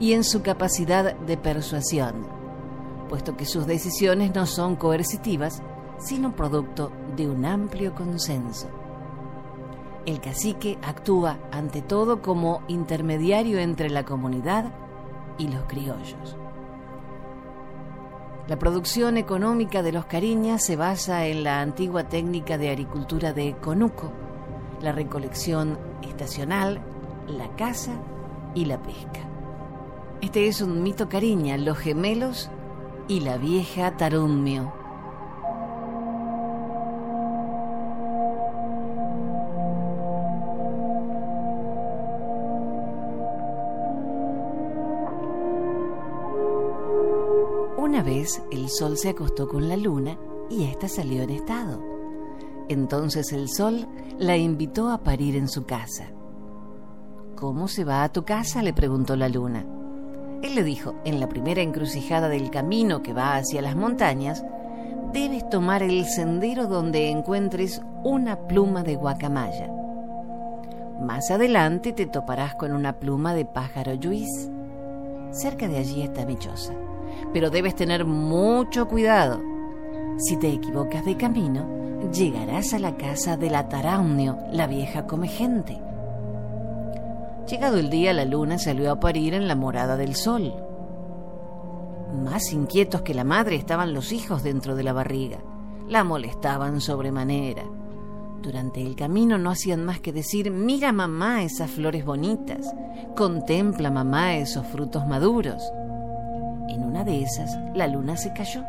y 0.00 0.12
en 0.12 0.24
su 0.24 0.42
capacidad 0.42 1.14
de 1.14 1.36
persuasión, 1.36 2.26
puesto 3.08 3.36
que 3.36 3.46
sus 3.46 3.66
decisiones 3.66 4.34
no 4.34 4.46
son 4.46 4.76
coercitivas, 4.76 5.62
sino 5.98 6.34
producto 6.34 6.90
de 7.16 7.28
un 7.28 7.44
amplio 7.44 7.94
consenso. 7.94 8.68
El 10.04 10.20
cacique 10.20 10.78
actúa 10.82 11.38
ante 11.52 11.80
todo 11.80 12.22
como 12.22 12.62
intermediario 12.66 13.60
entre 13.60 13.88
la 13.88 14.04
comunidad 14.04 14.72
y 15.38 15.46
los 15.46 15.62
criollos. 15.64 16.36
La 18.48 18.58
producción 18.58 19.16
económica 19.16 19.82
de 19.84 19.92
los 19.92 20.06
cariñas 20.06 20.64
se 20.64 20.74
basa 20.74 21.26
en 21.26 21.44
la 21.44 21.60
antigua 21.60 22.08
técnica 22.08 22.58
de 22.58 22.70
agricultura 22.70 23.32
de 23.32 23.54
conuco, 23.54 24.10
la 24.80 24.90
recolección 24.90 25.78
estacional, 26.02 26.80
la 27.28 27.54
caza 27.54 27.92
y 28.56 28.64
la 28.64 28.82
pesca. 28.82 29.20
Este 30.20 30.48
es 30.48 30.60
un 30.60 30.82
mito 30.82 31.08
cariña, 31.08 31.56
los 31.56 31.78
gemelos 31.78 32.50
y 33.06 33.20
la 33.20 33.36
vieja 33.36 33.96
Tarumio. 33.96 34.81
Vez 48.02 48.42
el 48.50 48.68
sol 48.68 48.96
se 48.96 49.10
acostó 49.10 49.48
con 49.48 49.68
la 49.68 49.76
luna 49.76 50.18
y 50.50 50.64
ésta 50.64 50.88
salió 50.88 51.22
en 51.22 51.30
estado. 51.30 51.82
Entonces 52.68 53.32
el 53.32 53.48
sol 53.48 53.86
la 54.18 54.36
invitó 54.36 54.90
a 54.90 55.04
parir 55.04 55.36
en 55.36 55.48
su 55.48 55.64
casa. 55.64 56.06
¿Cómo 57.36 57.68
se 57.68 57.84
va 57.84 58.02
a 58.02 58.12
tu 58.12 58.24
casa? 58.24 58.62
le 58.62 58.72
preguntó 58.72 59.14
la 59.14 59.28
luna. 59.28 59.64
Él 60.42 60.56
le 60.56 60.64
dijo, 60.64 60.94
en 61.04 61.20
la 61.20 61.28
primera 61.28 61.62
encrucijada 61.62 62.28
del 62.28 62.50
camino 62.50 63.02
que 63.02 63.12
va 63.12 63.36
hacia 63.36 63.62
las 63.62 63.76
montañas, 63.76 64.44
debes 65.12 65.48
tomar 65.48 65.82
el 65.82 66.04
sendero 66.06 66.66
donde 66.66 67.08
encuentres 67.08 67.80
una 68.02 68.48
pluma 68.48 68.82
de 68.82 68.96
guacamaya. 68.96 69.70
Más 71.00 71.30
adelante 71.30 71.92
te 71.92 72.06
toparás 72.06 72.56
con 72.56 72.72
una 72.72 72.98
pluma 72.98 73.32
de 73.34 73.44
pájaro 73.44 73.94
lluís. 73.94 74.50
Cerca 75.30 75.68
de 75.68 75.78
allí 75.78 76.02
está 76.02 76.26
mi 76.26 76.36
choza 76.36 76.74
pero 77.32 77.50
debes 77.50 77.74
tener 77.74 78.04
mucho 78.04 78.88
cuidado. 78.88 79.40
Si 80.18 80.36
te 80.36 80.48
equivocas 80.48 81.04
de 81.04 81.16
camino, 81.16 81.66
llegarás 82.12 82.74
a 82.74 82.78
la 82.78 82.96
casa 82.96 83.36
de 83.36 83.50
la 83.50 83.68
Taraunio, 83.68 84.38
la 84.52 84.66
vieja 84.66 85.06
come 85.06 85.28
gente. 85.28 85.80
Llegado 87.48 87.78
el 87.78 87.90
día, 87.90 88.12
la 88.12 88.24
luna 88.24 88.58
salió 88.58 88.92
a 88.92 89.00
parir 89.00 89.34
en 89.34 89.48
la 89.48 89.56
morada 89.56 89.96
del 89.96 90.14
sol. 90.14 90.54
Más 92.22 92.52
inquietos 92.52 93.02
que 93.02 93.14
la 93.14 93.24
madre 93.24 93.56
estaban 93.56 93.94
los 93.94 94.12
hijos 94.12 94.42
dentro 94.42 94.76
de 94.76 94.82
la 94.82 94.92
barriga. 94.92 95.38
La 95.88 96.04
molestaban 96.04 96.80
sobremanera. 96.80 97.64
Durante 98.42 98.82
el 98.82 98.96
camino 98.96 99.38
no 99.38 99.50
hacían 99.50 99.84
más 99.84 100.00
que 100.00 100.12
decir, 100.12 100.50
mira 100.50 100.92
mamá 100.92 101.42
esas 101.42 101.70
flores 101.70 102.04
bonitas, 102.04 102.74
contempla 103.16 103.90
mamá 103.90 104.36
esos 104.36 104.66
frutos 104.66 105.06
maduros. 105.06 105.62
En 106.68 106.84
una 106.84 107.04
de 107.04 107.22
esas, 107.22 107.58
la 107.74 107.86
luna 107.86 108.16
se 108.16 108.32
cayó. 108.32 108.64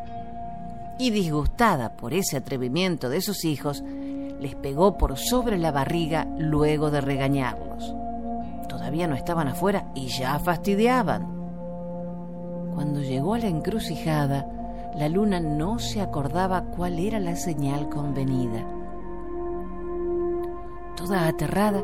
Y 0.98 1.10
disgustada 1.12 1.94
por 1.94 2.14
ese 2.14 2.38
atrevimiento 2.38 3.10
de 3.10 3.22
sus 3.22 3.46
hijos, 3.46 3.84
les 4.40 4.56
pegó 4.56 4.98
por 4.98 5.18
sobre 5.18 5.58
la 5.58 5.72
barriga 5.72 6.28
luego 6.38 6.92
de 6.92 7.02
regañarlos. 7.02 7.96
Todavía 8.68 9.08
no 9.08 9.16
estaban 9.16 9.48
afuera 9.48 9.86
y 9.96 10.08
ya 10.08 10.38
fastidiaban. 10.40 11.26
Cuando 12.74 13.02
llegó 13.02 13.36
a 13.36 13.40
la 13.40 13.48
encrucijada, 13.48 14.48
la 14.96 15.10
luna 15.10 15.40
no 15.40 15.80
se 15.80 16.02
acordaba 16.02 16.64
cuál 16.64 17.00
era 17.00 17.20
la 17.20 17.36
señal 17.36 17.90
convenida. 17.90 18.66
Toda 20.96 21.28
aterrada, 21.28 21.84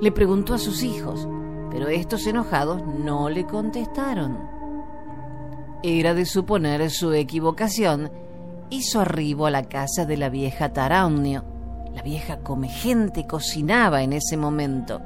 le 0.00 0.12
preguntó 0.12 0.54
a 0.54 0.58
sus 0.58 0.82
hijos, 0.82 1.28
pero 1.70 1.88
estos 1.88 2.26
enojados 2.26 2.82
no 2.86 3.28
le 3.28 3.44
contestaron. 3.44 4.57
Era 5.82 6.12
de 6.12 6.26
suponer 6.26 6.90
su 6.90 7.12
equivocación, 7.12 8.10
hizo 8.68 9.00
arribo 9.00 9.46
a 9.46 9.50
la 9.50 9.62
casa 9.62 10.04
de 10.04 10.16
la 10.16 10.28
vieja 10.28 10.72
Taraunio. 10.72 11.44
La 11.94 12.02
vieja 12.02 12.40
come 12.40 12.68
gente 12.68 13.28
cocinaba 13.28 14.02
en 14.02 14.12
ese 14.12 14.36
momento. 14.36 15.00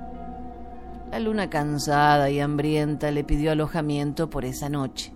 La 1.10 1.18
luna 1.18 1.50
cansada 1.50 2.30
y 2.30 2.40
hambrienta 2.40 3.10
le 3.10 3.22
pidió 3.22 3.52
alojamiento 3.52 4.30
por 4.30 4.46
esa 4.46 4.70
noche. 4.70 5.12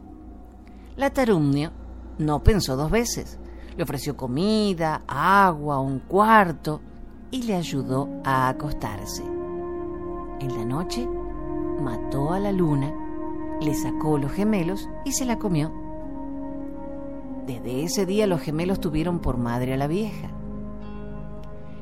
La 0.97 1.09
Tarumnio 1.09 1.73
no 2.19 2.43
pensó 2.43 2.77
dos 2.77 2.91
veces. 2.91 3.39
Le 3.79 3.83
ofreció 3.83 4.15
comida, 4.15 5.05
agua, 5.07 5.81
un 5.81 6.01
cuarto 6.01 6.83
y 7.31 7.45
le 7.45 7.55
ayudó 7.55 8.11
a 8.25 8.49
acostarse. 8.49 9.23
En 9.23 10.55
la 10.55 10.67
noche 10.67 11.09
mató 11.81 12.35
a 12.35 12.41
la 12.41 12.53
luna 12.53 13.06
le 13.61 13.75
sacó 13.75 14.19
los 14.19 14.33
gemelos 14.33 14.89
y 15.05 15.13
se 15.13 15.25
la 15.25 15.39
comió. 15.39 15.73
Desde 17.47 17.85
ese 17.85 18.07
día 18.07 18.27
los 18.27 18.41
gemelos 18.41 18.81
tuvieron 18.81 19.21
por 19.21 19.39
madre 19.39 19.75
a 19.75 19.77
la 19.77 19.87
vieja. 19.87 20.31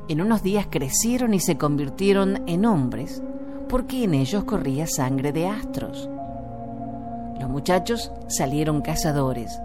En 0.08 0.20
unos 0.20 0.42
días 0.42 0.66
crecieron 0.70 1.32
y 1.32 1.40
se 1.40 1.56
convirtieron 1.56 2.42
en 2.46 2.66
hombres 2.66 3.22
porque 3.68 4.04
en 4.04 4.14
ellos 4.14 4.44
corría 4.44 4.86
sangre 4.86 5.32
de 5.32 5.48
astros. 5.48 6.08
Los 7.40 7.48
muchachos 7.48 8.12
salieron 8.28 8.82
cazadores. 8.82 9.58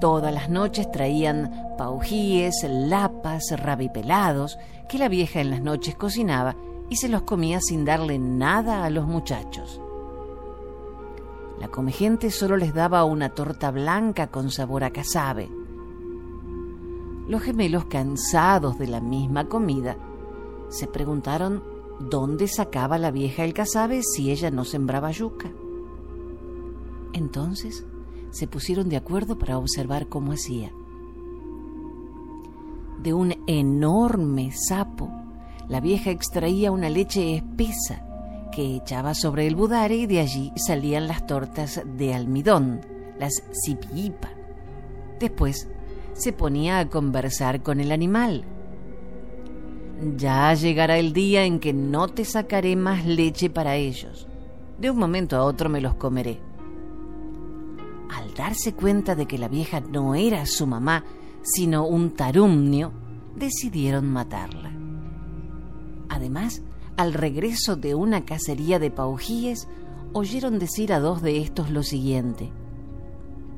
Todas 0.00 0.32
las 0.32 0.48
noches 0.48 0.90
traían 0.90 1.50
paujíes, 1.76 2.64
lapas, 2.68 3.44
rabipelados 3.56 4.58
que 4.88 4.98
la 4.98 5.08
vieja 5.08 5.40
en 5.40 5.50
las 5.50 5.60
noches 5.60 5.96
cocinaba 5.96 6.54
y 6.88 6.96
se 6.96 7.08
los 7.08 7.22
comía 7.22 7.60
sin 7.60 7.84
darle 7.84 8.18
nada 8.18 8.84
a 8.84 8.90
los 8.90 9.06
muchachos. 9.06 9.80
La 11.58 11.68
comegente 11.68 12.30
solo 12.30 12.56
les 12.56 12.74
daba 12.74 13.04
una 13.04 13.30
torta 13.30 13.70
blanca 13.70 14.28
con 14.28 14.50
sabor 14.50 14.84
a 14.84 14.90
casabe. 14.90 15.50
Los 17.28 17.42
gemelos, 17.42 17.86
cansados 17.86 18.78
de 18.78 18.88
la 18.88 19.00
misma 19.00 19.48
comida, 19.48 19.96
se 20.68 20.86
preguntaron 20.86 21.62
dónde 21.98 22.46
sacaba 22.46 22.98
la 22.98 23.10
vieja 23.10 23.44
el 23.44 23.54
casabe 23.54 24.02
si 24.02 24.30
ella 24.30 24.50
no 24.50 24.64
sembraba 24.64 25.10
yuca. 25.10 25.50
Entonces 27.14 27.86
se 28.30 28.46
pusieron 28.46 28.88
de 28.90 28.98
acuerdo 28.98 29.38
para 29.38 29.56
observar 29.56 30.08
cómo 30.08 30.32
hacía. 30.32 30.70
De 33.02 33.14
un 33.14 33.34
enorme 33.46 34.52
sapo, 34.52 35.10
la 35.68 35.80
vieja 35.80 36.10
extraía 36.10 36.70
una 36.70 36.90
leche 36.90 37.36
espesa 37.36 38.05
que 38.56 38.74
echaba 38.74 39.12
sobre 39.12 39.46
el 39.46 39.54
budare 39.54 39.96
y 39.96 40.06
de 40.06 40.18
allí 40.18 40.50
salían 40.56 41.08
las 41.08 41.26
tortas 41.26 41.82
de 41.84 42.14
almidón, 42.14 42.80
las 43.20 43.42
sipiipa. 43.52 44.30
Después 45.20 45.68
se 46.14 46.32
ponía 46.32 46.78
a 46.78 46.88
conversar 46.88 47.62
con 47.62 47.80
el 47.80 47.92
animal. 47.92 48.46
Ya 50.16 50.54
llegará 50.54 50.96
el 50.96 51.12
día 51.12 51.44
en 51.44 51.60
que 51.60 51.74
no 51.74 52.08
te 52.08 52.24
sacaré 52.24 52.76
más 52.76 53.04
leche 53.04 53.50
para 53.50 53.76
ellos. 53.76 54.26
De 54.78 54.90
un 54.90 54.96
momento 54.96 55.36
a 55.36 55.44
otro 55.44 55.68
me 55.68 55.82
los 55.82 55.96
comeré. 55.96 56.40
Al 58.08 58.32
darse 58.32 58.72
cuenta 58.72 59.14
de 59.14 59.26
que 59.26 59.36
la 59.36 59.48
vieja 59.48 59.80
no 59.80 60.14
era 60.14 60.46
su 60.46 60.66
mamá, 60.66 61.04
sino 61.42 61.86
un 61.86 62.14
tarumnio, 62.14 62.90
decidieron 63.34 64.10
matarla. 64.10 64.72
Además, 66.08 66.62
al 66.96 67.12
regreso 67.12 67.76
de 67.76 67.94
una 67.94 68.24
cacería 68.24 68.78
de 68.78 68.90
paujíes, 68.90 69.68
oyeron 70.12 70.58
decir 70.58 70.92
a 70.92 71.00
dos 71.00 71.22
de 71.22 71.38
estos 71.38 71.70
lo 71.70 71.82
siguiente. 71.82 72.50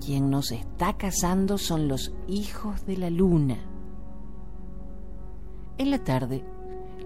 Quien 0.05 0.31
nos 0.31 0.53
está 0.53 0.97
cazando 0.97 1.59
son 1.59 1.89
los 1.89 2.13
hijos 2.27 2.85
de 2.87 2.97
la 2.97 3.11
luna. 3.11 3.59
En 5.77 5.91
la 5.91 6.03
tarde 6.03 6.45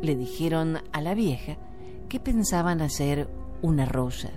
le 0.01 0.17
dijeron 0.17 0.79
a 0.93 1.01
la 1.01 1.15
vieja 1.15 1.59
que 2.09 2.21
pensaban 2.21 2.81
hacer 2.81 3.29
una 3.61 3.85
rosa, 3.85 4.31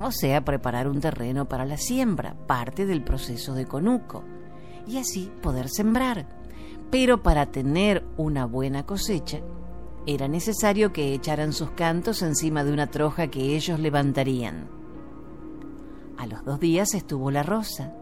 o 0.00 0.10
sea, 0.10 0.44
preparar 0.44 0.88
un 0.88 1.00
terreno 1.00 1.48
para 1.48 1.64
la 1.64 1.76
siembra, 1.76 2.36
parte 2.46 2.86
del 2.86 3.02
proceso 3.02 3.54
de 3.54 3.66
conuco, 3.66 4.24
y 4.86 4.98
así 4.98 5.30
poder 5.40 5.68
sembrar. 5.68 6.26
Pero 6.90 7.22
para 7.22 7.46
tener 7.46 8.04
una 8.16 8.44
buena 8.44 8.84
cosecha, 8.84 9.40
era 10.06 10.26
necesario 10.26 10.92
que 10.92 11.14
echaran 11.14 11.52
sus 11.52 11.70
cantos 11.70 12.22
encima 12.22 12.64
de 12.64 12.72
una 12.72 12.88
troja 12.88 13.28
que 13.28 13.54
ellos 13.54 13.78
levantarían. 13.78 14.68
A 16.18 16.26
los 16.26 16.44
dos 16.44 16.58
días 16.58 16.94
estuvo 16.94 17.30
la 17.30 17.42
rosa 17.42 17.92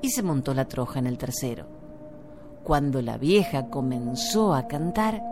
y 0.00 0.10
se 0.10 0.22
montó 0.22 0.54
la 0.54 0.66
troja 0.66 0.98
en 0.98 1.06
el 1.06 1.18
tercero. 1.18 1.66
Cuando 2.64 3.02
la 3.02 3.18
vieja 3.18 3.68
comenzó 3.68 4.54
a 4.54 4.68
cantar, 4.68 5.22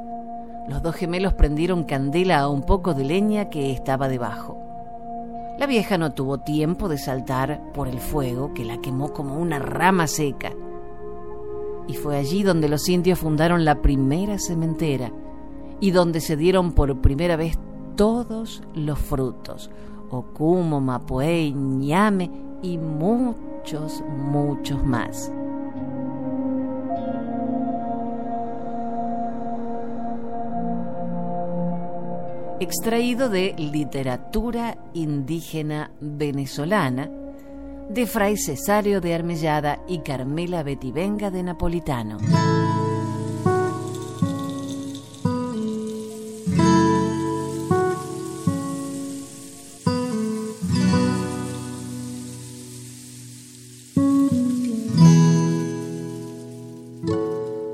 los 0.68 0.82
dos 0.82 0.94
gemelos 0.94 1.34
prendieron 1.34 1.84
candela 1.84 2.40
a 2.40 2.48
un 2.48 2.62
poco 2.62 2.92
de 2.92 3.04
leña 3.04 3.48
que 3.48 3.72
estaba 3.72 4.08
debajo. 4.08 4.58
La 5.58 5.66
vieja 5.66 5.96
no 5.96 6.12
tuvo 6.12 6.38
tiempo 6.38 6.88
de 6.88 6.98
saltar 6.98 7.72
por 7.72 7.88
el 7.88 8.00
fuego 8.00 8.52
que 8.52 8.64
la 8.64 8.78
quemó 8.82 9.14
como 9.14 9.38
una 9.38 9.58
rama 9.58 10.06
seca. 10.06 10.52
Y 11.88 11.94
fue 11.94 12.18
allí 12.18 12.42
donde 12.42 12.68
los 12.68 12.86
indios 12.88 13.18
fundaron 13.18 13.64
la 13.64 13.80
primera 13.80 14.36
cementera 14.38 15.12
y 15.80 15.90
donde 15.90 16.20
se 16.20 16.36
dieron 16.36 16.72
por 16.72 17.00
primera 17.00 17.36
vez 17.36 17.58
todos 17.96 18.62
los 18.74 18.98
frutos, 18.98 19.70
ocumo, 20.10 20.80
mapuey, 20.80 21.52
ñame 21.52 22.30
y 22.62 22.78
muchos, 22.78 24.02
muchos 24.08 24.84
más. 24.84 25.32
Extraído 32.58 33.28
de 33.28 33.54
Literatura 33.58 34.78
Indígena 34.94 35.90
Venezolana 36.00 37.10
de 37.90 38.06
Fray 38.06 38.36
Cesario 38.36 39.00
de 39.00 39.14
Armellada 39.14 39.80
y 39.86 39.98
Carmela 39.98 40.62
Betivenga 40.62 41.30
de 41.30 41.42
Napolitano. 41.42 42.18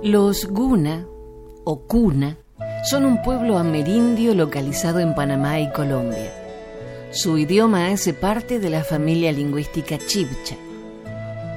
Los 0.04 0.46
Guna 0.46 1.06
o 1.62 1.86
Cuna 1.86 2.36
son 2.90 3.04
un 3.04 3.22
pueblo 3.22 3.56
amerindio 3.56 4.34
localizado 4.34 4.98
en 4.98 5.14
Panamá 5.14 5.60
y 5.60 5.70
Colombia. 5.70 6.32
Su 7.12 7.38
idioma 7.38 7.86
hace 7.86 8.12
parte 8.12 8.58
de 8.58 8.68
la 8.68 8.82
familia 8.82 9.30
lingüística 9.30 9.98
chibcha. 9.98 10.56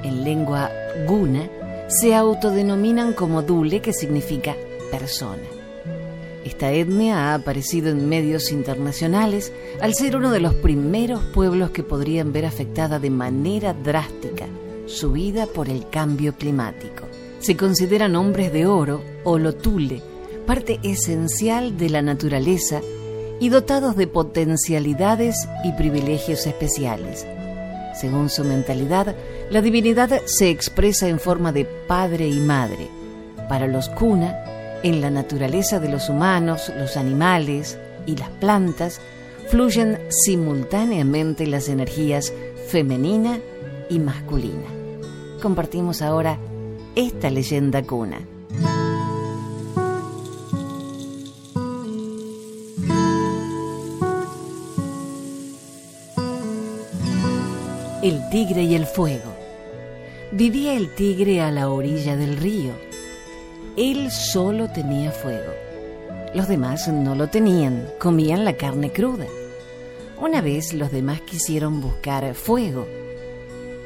En 0.04 0.22
lengua 0.22 0.70
guna 1.08 1.50
se 1.88 2.14
autodenominan 2.14 3.14
como 3.14 3.42
dule, 3.42 3.82
que 3.82 3.92
significa 3.92 4.54
persona. 4.92 5.42
Esta 6.44 6.70
etnia 6.70 7.32
ha 7.32 7.34
aparecido 7.34 7.90
en 7.90 8.08
medios 8.08 8.52
internacionales 8.52 9.52
al 9.80 9.94
ser 9.94 10.14
uno 10.14 10.30
de 10.30 10.38
los 10.38 10.54
primeros 10.54 11.20
pueblos 11.34 11.70
que 11.70 11.82
podrían 11.82 12.32
ver 12.32 12.46
afectada 12.46 13.00
de 13.00 13.10
manera 13.10 13.72
drástica 13.72 14.46
su 14.86 15.10
vida 15.10 15.46
por 15.46 15.68
el 15.68 15.88
cambio 15.90 16.34
climático 16.36 17.05
se 17.46 17.56
consideran 17.56 18.16
hombres 18.16 18.52
de 18.52 18.66
oro 18.66 19.04
o 19.22 19.38
lotule, 19.38 20.02
parte 20.48 20.80
esencial 20.82 21.78
de 21.78 21.90
la 21.90 22.02
naturaleza 22.02 22.80
y 23.38 23.50
dotados 23.50 23.94
de 23.94 24.08
potencialidades 24.08 25.48
y 25.62 25.70
privilegios 25.74 26.44
especiales. 26.44 27.24
Según 27.94 28.30
su 28.30 28.42
mentalidad, 28.42 29.14
la 29.48 29.62
divinidad 29.62 30.22
se 30.24 30.50
expresa 30.50 31.08
en 31.08 31.20
forma 31.20 31.52
de 31.52 31.64
padre 31.64 32.26
y 32.26 32.40
madre. 32.40 32.88
Para 33.48 33.68
los 33.68 33.90
kuna, 33.90 34.80
en 34.82 35.00
la 35.00 35.10
naturaleza 35.10 35.78
de 35.78 35.88
los 35.88 36.08
humanos, 36.08 36.72
los 36.76 36.96
animales 36.96 37.78
y 38.06 38.16
las 38.16 38.30
plantas, 38.30 39.00
fluyen 39.46 40.00
simultáneamente 40.08 41.46
las 41.46 41.68
energías 41.68 42.32
femenina 42.66 43.38
y 43.88 44.00
masculina. 44.00 44.66
Compartimos 45.40 46.02
ahora 46.02 46.40
esta 46.96 47.28
leyenda 47.28 47.82
cuna. 47.82 48.26
El 58.02 58.28
tigre 58.30 58.62
y 58.62 58.74
el 58.74 58.86
fuego. 58.86 59.34
Vivía 60.32 60.74
el 60.74 60.94
tigre 60.94 61.42
a 61.42 61.50
la 61.50 61.68
orilla 61.68 62.16
del 62.16 62.38
río. 62.38 62.72
Él 63.76 64.10
solo 64.10 64.70
tenía 64.70 65.12
fuego. 65.12 65.52
Los 66.34 66.48
demás 66.48 66.88
no 66.88 67.14
lo 67.14 67.28
tenían, 67.28 67.90
comían 67.98 68.46
la 68.46 68.56
carne 68.56 68.90
cruda. 68.90 69.26
Una 70.18 70.40
vez 70.40 70.72
los 70.72 70.90
demás 70.90 71.20
quisieron 71.20 71.82
buscar 71.82 72.34
fuego. 72.34 72.86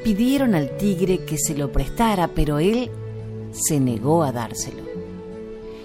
Pidieron 0.01 0.55
al 0.55 0.77
tigre 0.77 1.19
que 1.25 1.37
se 1.37 1.55
lo 1.55 1.73
prestara, 1.73 2.29
pero 2.29 2.59
él 2.59 2.89
se 3.51 3.79
negó 3.79 4.23
a 4.23 4.31
dárselo. 4.31 4.83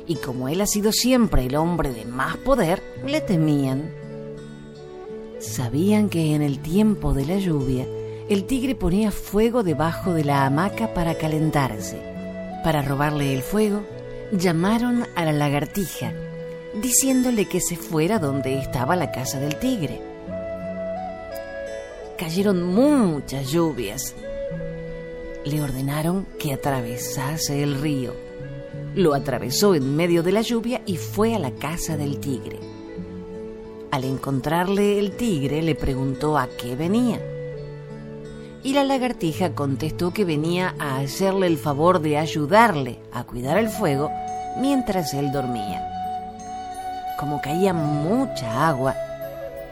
Y 0.07 0.17
como 0.17 0.49
él 0.49 0.61
ha 0.61 0.67
sido 0.67 0.93
siempre 0.93 1.47
el 1.47 1.57
hombre 1.57 1.93
de 1.93 2.05
más 2.05 2.37
poder, 2.37 2.83
le 3.05 3.21
temían. 3.21 3.93
Sabían 5.41 6.09
que 6.09 6.35
en 6.35 6.43
el 6.43 6.61
tiempo 6.61 7.13
de 7.13 7.27
la 7.27 7.39
lluvia, 7.39 7.87
el 8.29 8.45
tigre 8.45 8.75
ponía 8.75 9.11
fuego 9.11 9.63
debajo 9.63 10.13
de 10.13 10.25
la 10.25 10.47
hamaca 10.47 10.95
para 10.95 11.17
calentarse. 11.17 12.01
Para 12.65 12.83
robarle 12.83 13.35
el 13.35 13.43
fuego, 13.43 13.83
llamaron 14.33 15.05
a 15.15 15.25
la 15.25 15.33
lagartija, 15.33 16.13
diciéndole 16.81 17.47
que 17.47 17.61
se 17.61 17.77
fuera 17.77 18.19
donde 18.19 18.59
estaba 18.59 18.97
la 18.97 19.11
casa 19.13 19.39
del 19.41 19.57
tigre. 19.57 20.01
Cayeron 22.17 22.63
muchas 22.63 23.51
lluvias 23.51 24.15
le 25.47 25.63
ordenaron 25.63 26.27
que 26.41 26.53
atravesase 26.53 27.63
el 27.63 27.81
río. 27.81 28.13
Lo 28.97 29.15
atravesó 29.15 29.77
en 29.77 29.95
medio 29.95 30.25
de 30.25 30.33
la 30.33 30.41
lluvia 30.43 30.83
y 30.87 30.97
fue 30.97 31.37
a 31.37 31.39
la 31.39 31.53
casa 31.53 31.97
del 31.97 32.19
tigre. 32.19 32.59
Al 33.93 34.03
encontrarle 34.03 34.99
el 34.99 35.13
tigre 35.13 35.63
le 35.63 35.77
preguntó 35.77 36.37
a 36.37 36.49
qué 36.49 36.75
venía. 36.75 37.21
Y 38.65 38.73
la 38.73 38.83
lagartija 38.83 39.55
contestó 39.55 40.13
que 40.13 40.25
venía 40.25 40.75
a 40.81 40.99
hacerle 40.99 41.47
el 41.47 41.59
favor 41.59 42.01
de 42.01 42.19
ayudarle 42.19 42.99
a 43.13 43.23
cuidar 43.23 43.57
el 43.57 43.69
fuego 43.69 44.11
mientras 44.61 45.15
él 45.15 45.31
dormía. 45.31 45.89
Como 47.21 47.41
caía 47.41 47.73
mucha 47.73 48.67
agua, 48.67 48.97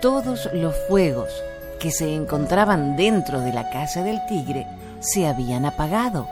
todos 0.01 0.49
los 0.55 0.73
fuegos 0.89 1.31
que 1.81 1.91
se 1.91 2.15
encontraban 2.15 2.97
dentro 2.97 3.41
de 3.41 3.53
la 3.53 3.69
casa 3.71 4.05
del 4.05 4.25
tigre 4.27 4.69
se 5.05 5.27
habían 5.27 5.67
apagado 5.67 6.27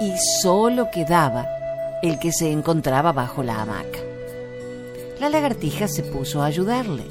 y 0.00 0.12
solo 0.42 0.90
quedaba 0.90 1.48
el 2.02 2.18
que 2.18 2.32
se 2.32 2.50
encontraba 2.52 3.12
bajo 3.12 3.42
la 3.42 3.60
hamaca. 3.62 3.98
La 5.18 5.28
lagartija 5.28 5.88
se 5.88 6.02
puso 6.02 6.42
a 6.42 6.46
ayudarle. 6.46 7.04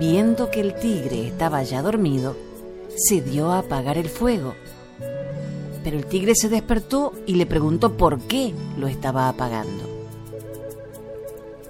Viendo 0.00 0.50
que 0.50 0.60
el 0.60 0.74
tigre 0.74 1.28
estaba 1.28 1.62
ya 1.62 1.82
dormido, 1.82 2.36
se 2.96 3.20
dio 3.20 3.52
a 3.52 3.58
apagar 3.58 3.98
el 3.98 4.08
fuego. 4.08 4.54
Pero 5.84 5.96
el 5.96 6.06
tigre 6.06 6.34
se 6.34 6.48
despertó 6.48 7.12
y 7.26 7.34
le 7.34 7.46
preguntó 7.46 7.96
por 7.96 8.20
qué 8.22 8.54
lo 8.76 8.88
estaba 8.88 9.28
apagando. 9.28 9.84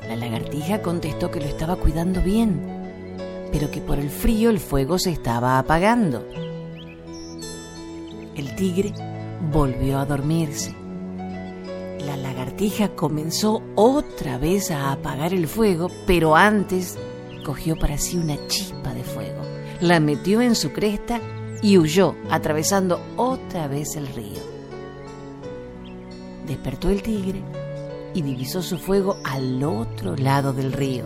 La 0.08 0.16
lagartija 0.16 0.82
contestó 0.82 1.30
que 1.30 1.40
lo 1.40 1.46
estaba 1.46 1.76
cuidando 1.76 2.20
bien, 2.20 2.60
pero 3.52 3.70
que 3.70 3.80
por 3.80 3.98
el 3.98 4.10
frío 4.10 4.50
el 4.50 4.58
fuego 4.58 4.98
se 4.98 5.10
estaba 5.10 5.58
apagando. 5.58 6.24
El 8.36 8.54
tigre 8.56 8.92
volvió 9.52 9.98
a 9.98 10.06
dormirse. 10.06 10.74
La 12.06 12.16
lagartija 12.16 12.88
comenzó 12.88 13.62
otra 13.74 14.38
vez 14.38 14.70
a 14.70 14.92
apagar 14.92 15.32
el 15.32 15.46
fuego, 15.46 15.88
pero 16.06 16.34
antes 16.36 16.98
cogió 17.44 17.76
para 17.76 17.98
sí 17.98 18.16
una 18.16 18.36
chispa 18.48 18.94
de 18.94 19.04
fuego, 19.04 19.42
la 19.80 20.00
metió 20.00 20.40
en 20.40 20.54
su 20.54 20.72
cresta 20.72 21.20
y 21.62 21.78
huyó, 21.78 22.14
atravesando 22.30 23.00
otra 23.16 23.68
vez 23.68 23.96
el 23.96 24.06
río. 24.08 24.40
Despertó 26.46 26.90
el 26.90 27.02
tigre, 27.02 27.42
y 28.14 28.22
divisó 28.22 28.62
su 28.62 28.78
fuego 28.78 29.18
al 29.24 29.62
otro 29.62 30.16
lado 30.16 30.52
del 30.52 30.72
río. 30.72 31.04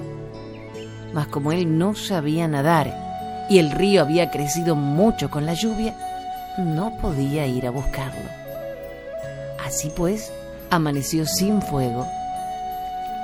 Mas 1.13 1.29
como 1.29 1.53
él 1.53 1.79
no 1.79 1.95
sabía 1.95 2.49
nadar 2.49 3.47
y 3.49 3.59
el 3.59 3.71
río 3.71 4.03
había 4.03 4.31
crecido 4.31 4.75
mucho 4.75 5.31
con 5.31 5.47
la 5.47 5.55
lluvia, 5.55 5.97
no 6.59 6.97
podía 6.97 7.47
ir 7.47 7.67
a 7.67 7.71
buscarlo. 7.71 8.31
Así 9.65 9.93
pues, 9.95 10.33
amaneció 10.71 11.27
sin 11.27 11.61
fuego. 11.61 12.07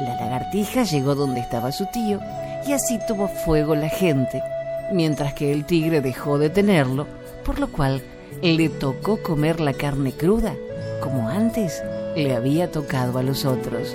La 0.00 0.16
lagartija 0.16 0.82
llegó 0.82 1.14
donde 1.14 1.40
estaba 1.40 1.72
su 1.72 1.86
tío 1.86 2.20
y 2.66 2.72
así 2.72 2.98
tuvo 3.06 3.28
fuego 3.28 3.74
la 3.74 3.88
gente, 3.88 4.42
mientras 4.92 5.34
que 5.34 5.52
el 5.52 5.64
tigre 5.64 6.00
dejó 6.00 6.38
de 6.38 6.50
tenerlo, 6.50 7.06
por 7.44 7.58
lo 7.58 7.70
cual 7.70 8.02
le 8.42 8.68
tocó 8.68 9.22
comer 9.22 9.60
la 9.60 9.72
carne 9.72 10.12
cruda, 10.12 10.54
como 11.00 11.28
antes 11.28 11.82
le 12.16 12.34
había 12.34 12.70
tocado 12.70 13.18
a 13.18 13.22
los 13.22 13.44
otros. 13.44 13.94